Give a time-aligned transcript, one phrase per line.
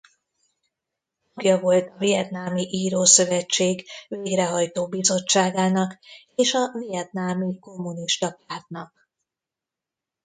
[1.33, 5.99] Tagja volt a Vietnami Írószövetség Végrehajtó Bizottságának
[6.35, 9.09] és a Vietnami Kommunista Pártnak.